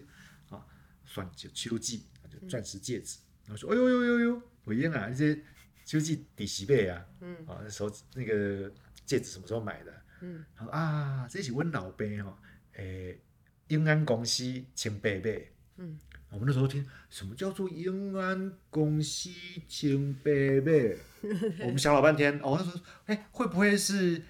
[0.50, 0.66] 啊，
[1.06, 3.18] 钻戒秋季，就钻石戒指。
[3.46, 5.44] 然后说，哎呦呦呦呦，我英啊，这些
[5.88, 8.70] 秋季底席贝啊，嗯啊，那手指那个
[9.06, 9.94] 戒指什么时候买的？
[10.20, 12.38] 嗯，他说啊，这是阮老爸哈，
[12.74, 13.18] 诶，
[13.70, 14.44] 永安公司
[14.76, 15.32] 请伯伯。
[15.78, 15.98] 嗯，
[16.30, 19.30] 我们那时候听什么叫做永安公司
[19.66, 20.74] 请伯伯，
[21.64, 24.22] 我们想老半天，哦，他说，哎，会不会是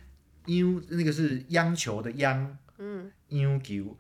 [0.46, 2.56] 央那个是央求的央？
[2.78, 3.98] 嗯央求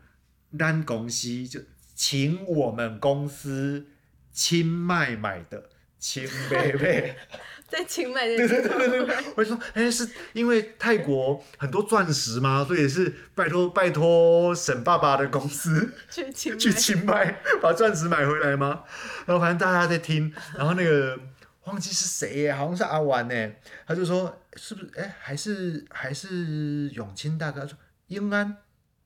[0.55, 1.59] 咱公司就
[1.95, 3.87] 请我们公司
[4.31, 7.15] 清迈买的清妹妹，
[7.67, 12.63] 在清迈的对对对对对，我就说，哎、是因为泰国很多钻石吗？
[12.65, 18.83] 所以是拜托拜托沈爸爸的公司 去清迈去清迈把钻石买回来吗？
[19.25, 21.19] 然后反正大家在听，然后那个
[21.65, 23.51] 忘记是谁耶，好像是阿婉呢，
[23.85, 24.91] 他就说是不是？
[24.97, 28.57] 哎、还是还是永清大哥他说英安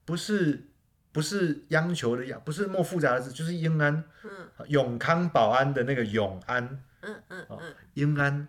[0.04, 0.68] 不是
[1.12, 4.30] 不是央求的央，不是那么复杂的字，就是英安，嗯。
[4.68, 6.64] 永康保安的那个永安，
[7.02, 7.74] 嗯嗯嗯。
[7.94, 8.48] 英安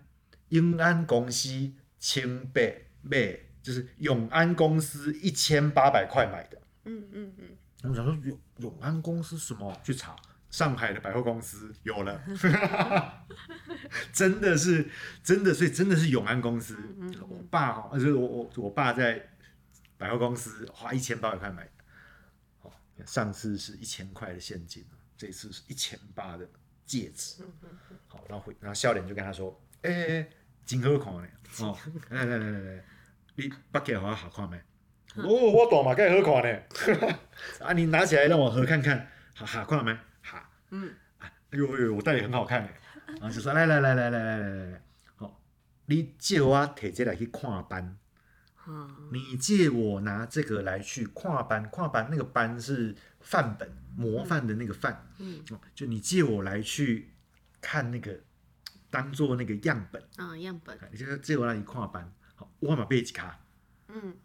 [0.49, 6.57] 英安公司千倍倍，就是永安公司一千八百块买的。
[6.85, 9.75] 嗯嗯嗯，我想说永永安公司什么？
[9.83, 10.15] 去查
[10.51, 12.21] 上海的百货公司有了，
[14.13, 14.87] 真的是
[15.23, 16.77] 真的，所以真的是永安公司。
[17.27, 19.29] 我爸哦，就是我我我爸在
[19.97, 21.72] 百货公司花一千八百块买的，哦，
[23.05, 24.85] 上次是一千块的现金，
[25.17, 26.47] 这次是一千八的
[26.85, 27.43] 戒指。
[28.07, 30.29] 好，然后回然后笑脸就跟他说：“哎、欸，
[30.65, 31.27] 真好看呢，
[31.61, 31.77] 哦，
[32.09, 32.85] 来来来来来，
[33.35, 34.57] 你把给我好看没？
[35.15, 37.17] 哦，我大嘛，该好看呢。
[37.59, 39.93] 啊，你拿起来让我合看看，哈哈，看到没？
[40.21, 42.79] 哈，嗯，哎呦呦，我戴也很好看哎。
[43.19, 44.81] 然后就说来来来来来来来来来，
[45.15, 45.39] 好，
[45.85, 47.97] 你借我摕这来去看班。
[48.65, 55.43] 啊，你借我拿这个来去跨班，跨班那个班是范本模范的那个范，嗯。
[55.51, 57.11] 哦就你借我来去
[57.59, 58.19] 看那个，
[58.89, 63.39] 当做那个样本，啊，样本，你就借我来去跨班，好，我嘛背一卡，
[63.89, 64.15] 嗯。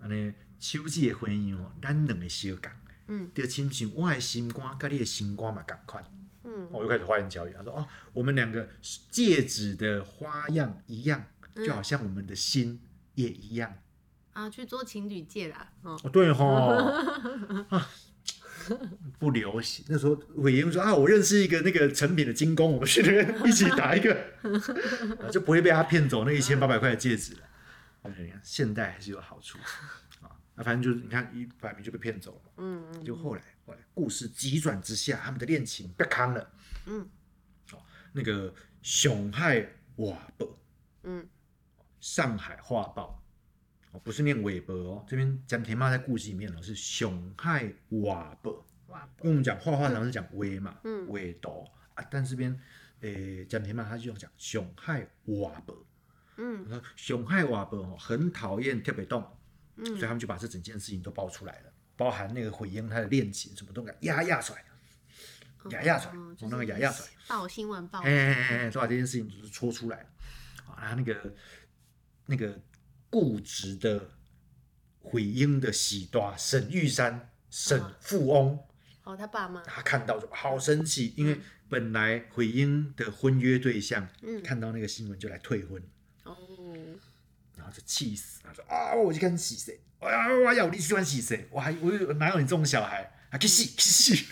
[0.00, 2.70] 安尼手指的婚姻哦，咱两个相共，
[3.06, 3.30] 嗯。
[3.34, 6.04] 就亲像我的心肝跟你的心肝嘛共款，
[6.42, 8.68] 嗯，我又开始花言巧语，他说哦，我们两个
[9.10, 11.24] 戒指的花样一样，
[11.54, 12.78] 就好像我们的心
[13.14, 13.76] 也一样。
[14.32, 16.44] 啊，去做情侣戒啦，哦，哦，对哈，
[17.70, 17.88] 啊，
[19.18, 19.84] 不流行。
[19.88, 24.12] 那时候伟英说啊，我认识一个那个成品的精工，我们去那边一起打一个，
[25.22, 27.40] 啊就不会被他骗走那一千八百块的戒指了。
[28.02, 29.56] 我觉得现代还是有好处
[30.20, 32.52] 啊，那反正就是你看一摆明就被骗走了。
[32.56, 36.50] 嗯嗯，就后来后来故事急转直下，他们的恋情被康了。
[36.86, 37.08] 嗯，
[37.72, 37.78] 哦，
[38.12, 39.64] 那个熊海
[39.96, 40.58] 瓦伯，
[41.04, 41.24] 嗯
[42.04, 43.18] 上海画报，
[43.90, 51.08] 哦，不是念韦伯哦，这边讲田妈在故事里面哦是熊海瓦伯，哇，因为我们讲画画常是讲韦嘛，嗯。
[51.08, 52.60] 韦斗啊，但这边
[53.00, 55.74] 诶讲田妈他就用讲熊海瓦伯，
[56.36, 56.68] 嗯。
[56.68, 59.26] 说熊海瓦伯哦很讨厌特别动，
[59.76, 59.86] 嗯。
[59.86, 64.62] 所以他们就把这整件事情都爆出来了，包含那个回应他的恋情什么都给压压出来，
[65.70, 67.08] 压压出来，哦从那个压压出来。
[67.28, 70.10] 报新闻报，哎哎哎哎，都把这件事情就是戳出来了。
[70.66, 71.32] 啊，那个
[72.26, 72.60] 那个
[73.10, 74.10] 固执的
[75.00, 78.58] 回应的喜多沈玉山沈富翁，
[79.04, 85.82] 哦，他爸妈，他看到就好生气，因为本来回英的婚约对象嗯，看到那个新闻就来退婚，
[86.24, 86.36] 哦，
[87.56, 89.80] 然后就气死，他说啊，我去跟你洗谁？
[90.00, 91.48] 哎呀，我要你喜欢洗谁？
[91.50, 93.10] 我还我有哪有你这种小孩？
[93.30, 94.26] 啊，去洗去洗！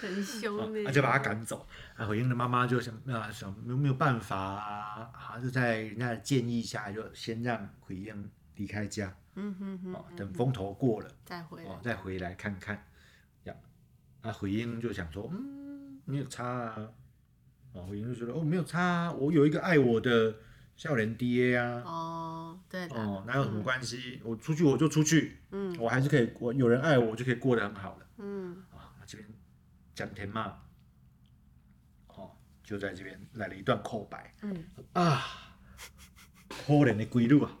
[0.00, 1.68] 很凶啊呢，他就把他赶走。
[2.00, 12.82] 啊，回应的妈妈就想啊想没有没有办法啊，啊就在人家的建议下，就先让回应离开家，嗯哼哼哦，嗯等风头过了，再回来哦，，再回来看看。
[13.44, 13.60] 这样，
[14.22, 16.88] 啊，回应就想说，嗯，没有差啊。
[17.74, 20.34] 哦，回应就觉得哦没有差啊，我有一个爱我的
[20.76, 21.82] 笑脸爹啊。
[21.84, 24.20] 哦，对的，哦，哪有什么关系？
[24.24, 28.06] 我出去我就出去，嗯我还是可以，我有人爱我，我就可以过得很好了。
[28.16, 29.28] 嗯啊，那这边
[29.94, 30.56] 讲田嘛，哦，
[32.70, 35.56] 就在这边来了一段口白嗯，啊，
[36.48, 37.58] 可怜的鬼女啊，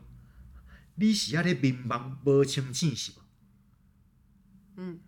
[0.94, 3.26] 你是遐咧迷茫无清醒是吧？
[4.76, 5.00] 嗯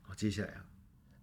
[0.00, 0.66] 好，接下来啊，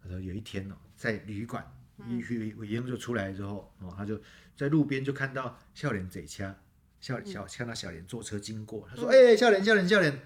[0.02, 1.62] 他说有一天哦，在旅馆，
[1.98, 4.18] 嗯伟伟英就出来之后，哦，他就
[4.56, 6.56] 在路边就看到笑脸贼掐，
[7.02, 10.18] 笑嗯小看到小莲坐车经过，他说：“哎、笑脸笑脸笑脸。”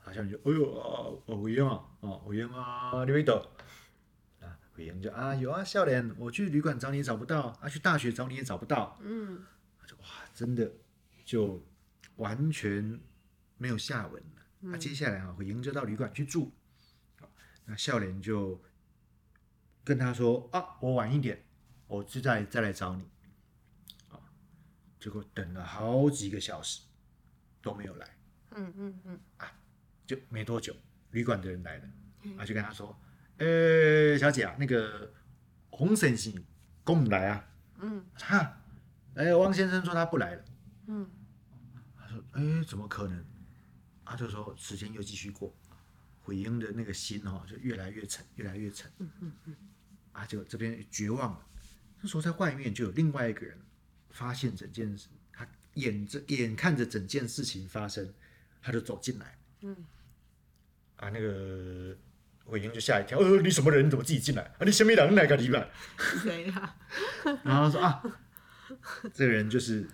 [0.00, 3.38] 好像就哎呦啊，哦伟英啊，哦伟英啊，你没懂？
[4.78, 9.44] 啊，伟英就啊有啊，笑脸，我去旅馆找你也找不到，啊去大学找你也找不到，嗯。
[9.86, 10.70] 就哇，真的
[11.24, 11.66] 就
[12.16, 13.00] 完全
[13.56, 14.42] 没有下文了。
[14.60, 16.52] 那、接下来啊，伟英就到旅馆去住，
[17.18, 17.30] 好
[17.64, 18.62] 那笑脸就
[19.82, 21.42] 跟他说啊，我晚一点，
[21.86, 23.08] 我就再再来找你。
[24.10, 24.20] 啊，
[25.00, 26.82] 结果等了好几个小时
[27.62, 28.18] 都没有来，
[28.50, 29.50] 嗯嗯嗯，啊
[30.06, 30.76] 就没多久，
[31.12, 31.84] 旅馆的人来了，
[32.36, 32.94] 啊，就跟他说，
[33.38, 35.12] 呃、小姐啊，那个
[35.70, 36.32] 洪先生
[36.84, 37.48] 跟我们来啊，
[37.78, 38.60] 嗯哈，
[39.14, 40.44] 哎、汪先生说他不来了。
[40.86, 41.08] 嗯
[41.96, 43.24] 他说：“哎，怎么可能？”
[44.04, 45.54] 他就说：“时间又继续过，
[46.22, 48.90] 回英的那个心哈、哦、就越来越沉，越来越沉。
[48.98, 49.56] 嗯嗯嗯，
[50.12, 51.46] 啊，就这边绝望了。
[52.00, 53.58] 这时候在外面就有另外一个人
[54.10, 58.14] 发现整件事，他眼着眼看着整件事情发生，
[58.62, 59.38] 他就走进来。
[59.60, 59.76] 嗯，
[60.96, 61.94] 啊，那个
[62.48, 63.84] 回英就吓一跳，呃，你什么人？
[63.84, 64.42] 你怎么自己进来？
[64.42, 65.68] 啊，你什么人来个里边？
[66.22, 66.74] 谁呀？
[67.44, 68.02] 然后他说啊，
[69.12, 69.86] 这个人就是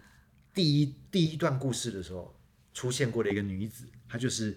[0.54, 2.38] 第一第一段故事的时候
[2.72, 4.56] 出现过的一个女子，她就是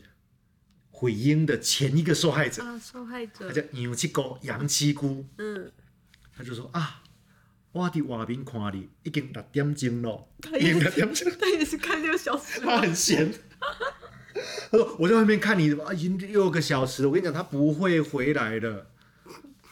[0.91, 5.71] 毁英的前一个受害者，啊，受害者她，叫杨七姑杨七姑，嗯，
[6.35, 7.01] 她就说啊，
[7.71, 13.33] 我伫外面看你已经六点钟了，他已经也六点钟，他也是看六小时她很闲。
[14.71, 18.91] 她 说我在外面看你啊，已经六个小时了，我跟你讲，他不会回来的。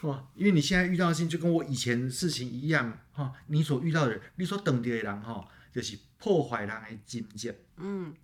[0.02, 8.14] 哇，因为你现在遇到的事情就跟我以前事情一样哈，你所遇到的人，你所等的人哈，就是破坏人的金钱，嗯。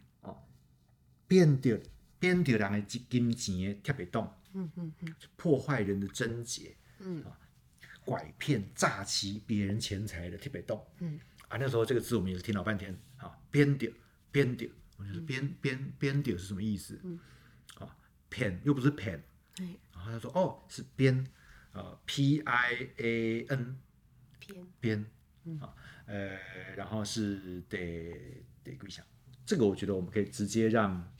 [1.26, 1.74] 变掉
[2.18, 5.14] 变掉人的金钱的特别动，嗯嗯嗯。
[5.36, 7.24] 破坏人的贞洁，嗯。
[8.04, 10.84] 拐骗诈欺别人钱财的特别动。
[10.98, 11.18] 嗯。
[11.48, 13.90] 啊，那时候这个字我们也是听老半天啊，编掉
[14.30, 17.00] 编掉我就是编编编丢是什么意思？
[17.02, 17.18] 嗯，
[17.78, 17.96] 啊
[18.30, 19.20] ，pen 又不是 pen，
[19.58, 21.26] 哎，然后他说哦是编，
[21.72, 23.80] 呃，p i a n
[24.38, 25.06] 编编
[25.60, 25.74] 啊，
[26.06, 26.38] 呃，
[26.76, 29.04] 然后是得得归想，
[29.44, 31.12] 这个我觉得我们可以直接让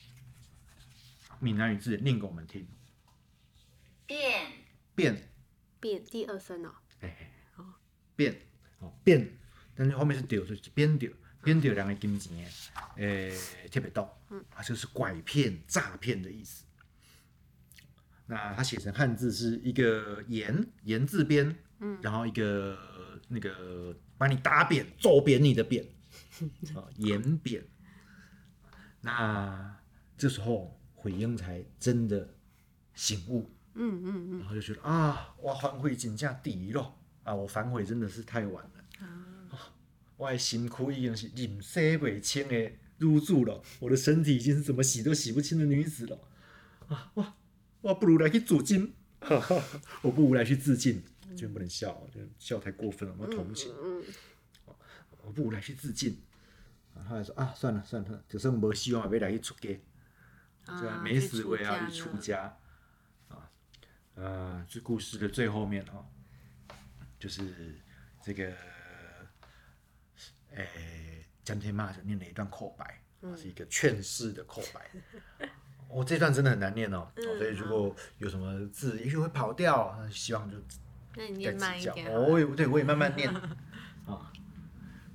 [1.41, 2.67] 闽南语字念给我们听，
[4.07, 4.53] 变
[4.95, 5.29] 变，
[5.81, 7.33] 变第二声哦，哎，
[8.15, 8.41] 变，
[8.79, 9.37] 哦变，
[9.75, 11.11] 但是后面是丢，就是编丢，
[11.43, 12.51] 编丢两个金钱的，
[12.97, 16.65] 呃，特别多，嗯，啊，就是拐骗、诈骗的意思。
[18.27, 22.79] 那它写成汉字是一个言言字边，嗯，然后一个
[23.29, 25.85] 那个把你打扁、揍扁你的扁，
[26.75, 27.63] 啊， 言扁。
[29.01, 29.77] 那
[30.17, 32.37] 这时候悔英才真的
[32.95, 39.05] 醒悟，嗯嗯嗯，然后就觉得啊，我反悔真正抵了啊，我反悔真的是太晚了。
[39.05, 39.27] 啊，
[40.23, 46.19] 我的身躯已经是饮洗未清的入住了，我的身体已经是怎么洗都洗不清的女子了。
[46.89, 47.35] 啊，哇，
[47.83, 48.95] 我不如来去自尽，
[50.03, 51.03] 我不如来去自尽，
[51.37, 53.73] 绝不能笑，就笑太过分了，我要同情。
[53.83, 54.05] 嗯
[55.25, 56.21] 我不如来去自尽。
[56.97, 59.69] 然后来说啊，算了算了，就算无希望，也要来去出家。
[60.65, 60.95] 对吧？
[60.95, 62.59] 啊没死我也要去出家
[63.29, 63.51] 啊。
[64.15, 66.07] 呃，这故事的最后面哦，
[67.19, 67.81] 就是
[68.21, 68.53] 这个，
[70.57, 74.91] 诶，江天骂就念了一段口白，嗯是一个劝世的口白。
[75.89, 80.57] 哦，这段真的很难念哦，所以如果有什么字也许会跑掉，希望就
[81.15, 81.93] 那你再念慢指教。
[81.93, 82.41] 一点哦，我。
[82.41, 84.33] 也对我也慢慢念啊。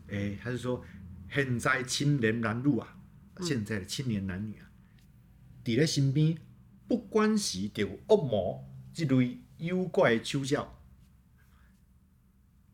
[0.09, 0.83] 诶， 他是说
[1.31, 2.97] 现在青年男女啊，
[3.41, 4.69] 现在的青年男女啊，
[5.63, 6.37] 伫咧身边，
[6.87, 10.76] 不管是着恶魔这类妖怪的手脚，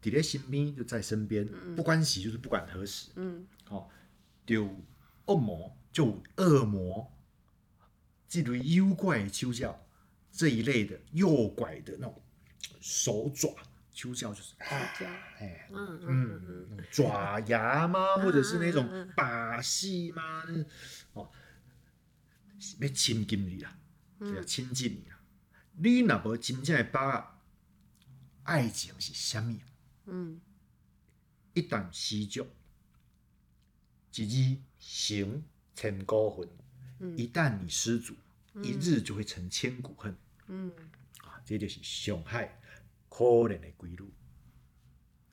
[0.03, 3.89] 伫咧身边就在身边，不关系就是不管何时，嗯哦，
[4.45, 4.65] 就
[5.25, 7.11] 恶魔就有恶魔，
[8.27, 9.87] 这类妖怪的手脚
[10.31, 12.21] 这一类的诱拐的那种
[12.81, 13.55] 手爪，
[13.93, 18.17] 手脚就是哎，嗯嗯嗯，爪牙吗？
[18.17, 20.43] 或者是那种把戏吗？
[21.13, 21.29] 哦，
[22.79, 23.77] 要亲近你啦，
[24.19, 25.19] 就要亲近你啦。
[25.75, 27.27] 你若无真正的把握，
[28.43, 29.55] 爱情是啥物？
[30.05, 30.39] 嗯
[31.53, 32.47] 一旦失足，
[34.15, 35.43] 一日行
[35.75, 36.49] 千古恨。
[37.17, 38.15] 一旦你失足，
[38.61, 40.15] 一日就会成千古恨。
[40.47, 40.71] 嗯
[41.19, 42.59] 啊，这就是上海
[43.09, 44.09] 可怜的归路。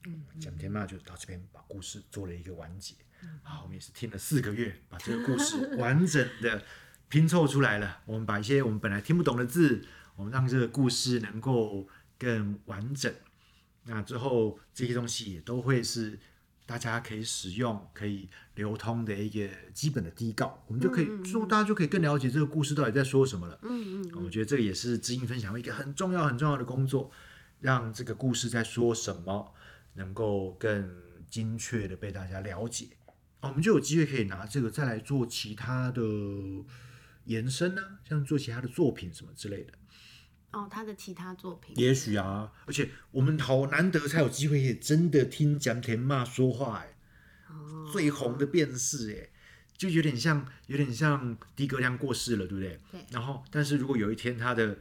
[0.07, 2.95] 嗯，蒋天骂就到这边把故事做了一个完结。
[3.43, 6.65] 好，我们也是听了四个月，把这个故事完整的
[7.09, 8.03] 拼凑出来了。
[8.07, 13.15] 我们把一些我们本来听不懂的字，我们让这个故事能够更完整。
[13.91, 16.17] 那之后这些东西也都会是
[16.65, 23.59] 大家可以使用、可以流通的一个基本的底稿，我们就可以说大家就可以更了解这个故事到底在说什么了。
[23.63, 27.11] 嗯嗯我觉得这个也是知音分享会一个很重要、很重要的工作，
[27.59, 29.53] 让这个故事在说什么
[29.95, 30.89] 能够更
[31.29, 32.91] 精确的被大家了解。
[33.41, 36.03] 哦我们就有机会可以拿这个再来做其他的
[37.25, 39.73] 延伸呢、像做其他的作品什么之类的。
[40.53, 46.95] 哦，他的其他作品，也许啊，而且我们好难得才有机会，也真的听蒋田骂说话、哎，
[47.49, 47.89] 哦。
[47.93, 49.29] 最红的便是哎，
[49.77, 52.81] 就有点像，有点像狄格良过世了，对不对？
[52.91, 53.01] 对。
[53.11, 54.79] 然后，但是如果有一天他的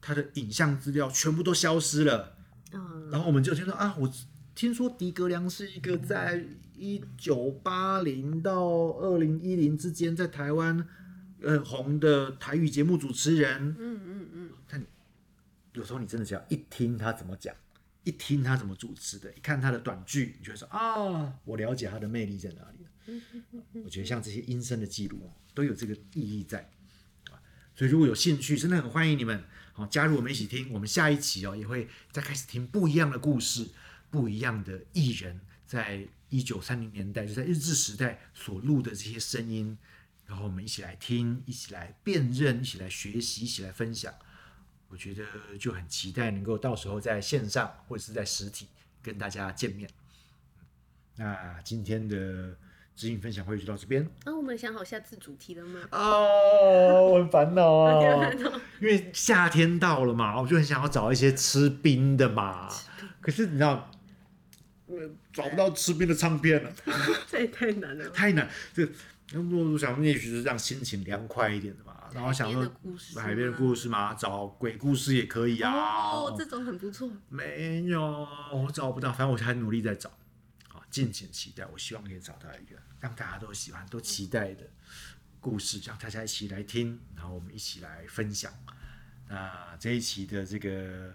[0.00, 2.36] 他的影像资料全部都消失了，
[2.72, 3.10] 嗯。
[3.10, 4.10] 然后我们就听说啊，我
[4.54, 6.42] 听说狄格良是一个在
[6.76, 10.86] 一九八零到二零一零之间在台湾
[11.42, 14.50] 呃红的台语节目主持人，嗯嗯嗯，
[15.72, 17.54] 有时候你真的只要一听他怎么讲，
[18.04, 22.90] 一听他怎么主持的，一看他的短剧，你就会说啊，我了解他的魅力在哪里了。
[23.84, 26.70] 我觉得像这些音声的记录哦都有这个意义在
[27.30, 27.38] 啊，
[27.74, 30.72] 所以如果有兴趣，真的很欢迎你们好加入我们一起听。
[30.72, 33.68] 我们下一期哦也会再开始听不一样的故事，
[34.10, 39.76] 不一样的艺人，在一九三零年代就在日治时代所录的这些声音，
[40.26, 44.14] 然后我们一起来听，一起来辨认，一起来学习，一起来分享。
[44.90, 45.24] 我觉得
[45.58, 48.66] 就很期待能够到时候在线上或者是在实体
[49.02, 49.88] 跟大家见面。
[51.16, 52.56] 那今天的
[52.96, 55.80] 指引分享会就到这边那我们想好下次主题了吗？
[55.92, 58.30] 哦，我很烦恼 啊，
[58.80, 62.68] 因为夏天到了嘛，我就很想要找一些吃冰的嘛，
[63.20, 63.90] 可是你知道，
[64.86, 66.72] 呃找不到吃冰的唱片了，
[67.28, 68.10] 这也太难了。
[68.10, 68.48] 太难。
[68.74, 68.88] 这
[69.32, 72.62] 那我想，也许是让心情凉快一点的嘛，然后想说
[73.16, 75.70] 海边的故事嘛，找鬼故事也可以啊。
[75.72, 77.10] 哦，这种很不错。
[77.28, 80.10] 没有，我找不到，反正我还努力在找。
[80.68, 81.66] 啊，敬请期待。
[81.66, 84.68] 我希望可以找到一个让大家都喜欢、都期待的
[85.40, 88.52] 故事，让大家一起来听，然后我们一起来分享。
[89.28, 91.14] 那这一期的这个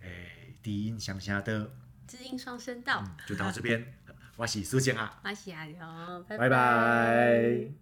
[0.00, 1.72] 诶低音乡下的
[2.06, 3.94] 知音双声道，就到这边，
[4.36, 7.81] 我是苏建啊，马西亚聊，拜拜拜。